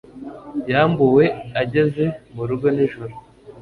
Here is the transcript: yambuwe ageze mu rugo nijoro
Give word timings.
yambuwe 0.71 1.25
ageze 1.61 2.05
mu 2.33 2.43
rugo 2.49 2.67
nijoro 2.75 3.13